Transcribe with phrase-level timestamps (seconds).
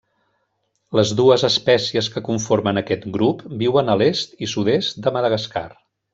[0.99, 5.67] Les dues espècies que conformen aquest grup viuen a l'est i sud-est de Madagascar.